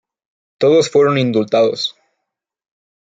[0.57, 1.95] Todos fueron indultados.